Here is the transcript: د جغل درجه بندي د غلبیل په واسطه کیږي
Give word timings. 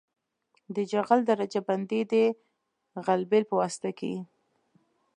د 0.75 0.77
جغل 0.91 1.19
درجه 1.29 1.61
بندي 1.67 2.01
د 2.11 2.13
غلبیل 3.05 3.43
په 3.47 3.55
واسطه 3.61 3.89
کیږي 3.99 4.21